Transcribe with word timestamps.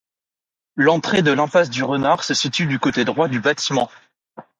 L'entrée 0.77 1.21
de 1.21 1.29
l'Impasse 1.31 1.69
du 1.69 1.83
Renard 1.83 2.23
se 2.23 2.33
situe 2.33 2.65
du 2.65 2.79
côté 2.79 3.05
droit 3.05 3.27
du 3.27 3.39
bâtiment. 3.39 3.87